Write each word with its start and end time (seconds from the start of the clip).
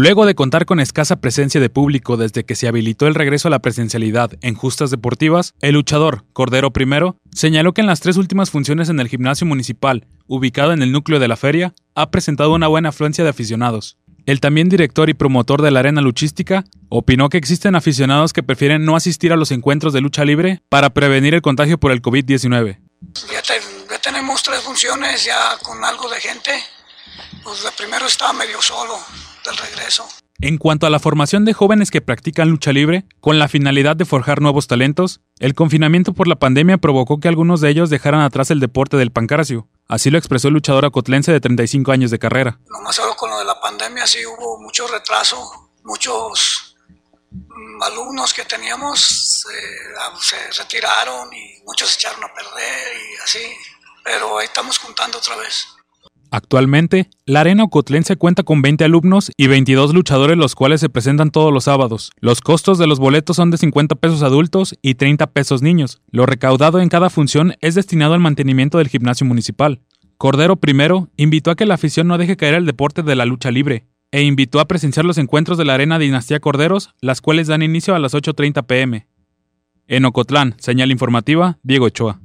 Luego 0.00 0.26
de 0.26 0.36
contar 0.36 0.64
con 0.64 0.78
escasa 0.78 1.16
presencia 1.16 1.60
de 1.60 1.70
público 1.70 2.16
desde 2.16 2.44
que 2.44 2.54
se 2.54 2.68
habilitó 2.68 3.08
el 3.08 3.16
regreso 3.16 3.48
a 3.48 3.50
la 3.50 3.58
presencialidad 3.58 4.30
en 4.42 4.54
justas 4.54 4.92
deportivas, 4.92 5.54
el 5.60 5.74
luchador, 5.74 6.24
Cordero 6.32 6.72
I, 6.72 7.14
señaló 7.36 7.74
que 7.74 7.80
en 7.80 7.88
las 7.88 7.98
tres 7.98 8.16
últimas 8.16 8.48
funciones 8.48 8.90
en 8.90 9.00
el 9.00 9.08
gimnasio 9.08 9.44
municipal, 9.44 10.06
ubicado 10.28 10.72
en 10.72 10.82
el 10.82 10.92
núcleo 10.92 11.18
de 11.18 11.26
la 11.26 11.36
feria, 11.36 11.74
ha 11.96 12.12
presentado 12.12 12.54
una 12.54 12.68
buena 12.68 12.90
afluencia 12.90 13.24
de 13.24 13.30
aficionados. 13.30 13.96
El 14.24 14.38
también 14.38 14.68
director 14.68 15.10
y 15.10 15.14
promotor 15.14 15.62
de 15.62 15.72
la 15.72 15.80
arena 15.80 16.00
luchística 16.00 16.62
opinó 16.90 17.28
que 17.28 17.38
existen 17.38 17.74
aficionados 17.74 18.32
que 18.32 18.44
prefieren 18.44 18.84
no 18.84 18.94
asistir 18.94 19.32
a 19.32 19.36
los 19.36 19.50
encuentros 19.50 19.92
de 19.92 20.00
lucha 20.00 20.24
libre 20.24 20.62
para 20.68 20.90
prevenir 20.90 21.34
el 21.34 21.42
contagio 21.42 21.76
por 21.76 21.90
el 21.90 22.02
COVID-19. 22.02 22.78
Ya, 23.32 23.98
tenemos 24.00 24.44
tres 24.44 24.60
funciones 24.60 25.24
ya 25.24 25.58
con 25.64 25.84
algo 25.84 26.08
de 26.08 26.20
gente. 26.20 26.52
Pues 27.42 27.64
de 27.64 27.72
primero 27.72 28.06
estaba 28.06 28.32
medio 28.32 28.62
solo, 28.62 28.96
regreso. 29.56 30.06
En 30.40 30.56
cuanto 30.56 30.86
a 30.86 30.90
la 30.90 31.00
formación 31.00 31.44
de 31.44 31.52
jóvenes 31.52 31.90
que 31.90 32.00
practican 32.00 32.48
lucha 32.48 32.72
libre, 32.72 33.04
con 33.20 33.40
la 33.40 33.48
finalidad 33.48 33.96
de 33.96 34.04
forjar 34.04 34.40
nuevos 34.40 34.68
talentos, 34.68 35.20
el 35.40 35.54
confinamiento 35.54 36.12
por 36.12 36.28
la 36.28 36.36
pandemia 36.36 36.78
provocó 36.78 37.18
que 37.18 37.26
algunos 37.26 37.60
de 37.60 37.70
ellos 37.70 37.90
dejaran 37.90 38.20
atrás 38.20 38.52
el 38.52 38.60
deporte 38.60 38.96
del 38.96 39.10
pancracio. 39.10 39.66
Así 39.88 40.10
lo 40.10 40.18
expresó 40.18 40.46
el 40.46 40.54
luchador 40.54 40.84
acotlense 40.84 41.32
de 41.32 41.40
35 41.40 41.90
años 41.90 42.12
de 42.12 42.20
carrera. 42.20 42.60
más 42.84 42.94
solo 42.94 43.16
con 43.16 43.30
lo 43.30 43.38
de 43.38 43.46
la 43.46 43.60
pandemia 43.60 44.06
sí 44.06 44.24
hubo 44.24 44.60
mucho 44.60 44.86
retraso, 44.86 45.70
muchos 45.82 46.76
alumnos 47.80 48.32
que 48.32 48.44
teníamos 48.44 49.44
ah, 50.00 50.14
se 50.20 50.36
retiraron 50.52 51.32
y 51.32 51.62
muchos 51.64 51.90
se 51.90 51.96
echaron 51.96 52.22
a 52.22 52.32
perder 52.32 52.96
y 52.96 53.16
así, 53.24 53.56
pero 54.04 54.38
ahí 54.38 54.46
estamos 54.46 54.78
juntando 54.78 55.18
otra 55.18 55.36
vez. 55.36 55.66
Actualmente, 56.30 57.08
la 57.24 57.40
Arena 57.40 57.64
Ocotlense 57.64 58.16
cuenta 58.16 58.42
con 58.42 58.60
20 58.60 58.84
alumnos 58.84 59.30
y 59.36 59.46
22 59.46 59.94
luchadores 59.94 60.36
los 60.36 60.54
cuales 60.54 60.80
se 60.80 60.88
presentan 60.88 61.30
todos 61.30 61.52
los 61.52 61.64
sábados. 61.64 62.12
Los 62.20 62.40
costos 62.40 62.78
de 62.78 62.86
los 62.86 62.98
boletos 62.98 63.36
son 63.36 63.50
de 63.50 63.56
50 63.56 63.94
pesos 63.94 64.22
adultos 64.22 64.76
y 64.82 64.94
30 64.94 65.28
pesos 65.28 65.62
niños. 65.62 66.02
Lo 66.10 66.26
recaudado 66.26 66.80
en 66.80 66.88
cada 66.88 67.10
función 67.10 67.54
es 67.60 67.74
destinado 67.74 68.14
al 68.14 68.20
mantenimiento 68.20 68.78
del 68.78 68.88
gimnasio 68.88 69.26
municipal. 69.26 69.80
Cordero 70.18 70.58
I 70.66 71.22
invitó 71.22 71.50
a 71.50 71.56
que 71.56 71.66
la 71.66 71.74
afición 71.74 72.08
no 72.08 72.18
deje 72.18 72.36
caer 72.36 72.54
el 72.54 72.66
deporte 72.66 73.02
de 73.02 73.14
la 73.14 73.24
lucha 73.24 73.50
libre 73.50 73.86
e 74.10 74.22
invitó 74.22 74.60
a 74.60 74.66
presenciar 74.66 75.04
los 75.04 75.18
encuentros 75.18 75.58
de 75.58 75.64
la 75.64 75.74
Arena 75.74 75.98
Dinastía 75.98 76.40
Corderos, 76.40 76.90
las 77.00 77.20
cuales 77.20 77.46
dan 77.46 77.62
inicio 77.62 77.94
a 77.94 77.98
las 77.98 78.14
8.30 78.14 78.66
pm. 78.66 79.06
En 79.86 80.04
Ocotlán, 80.04 80.54
señal 80.58 80.90
informativa, 80.90 81.58
Diego 81.62 81.86
Ochoa. 81.86 82.20